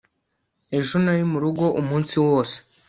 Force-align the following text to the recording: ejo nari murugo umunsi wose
ejo 0.77 0.95
nari 1.03 1.23
murugo 1.31 1.65
umunsi 1.81 2.15
wose 2.27 2.55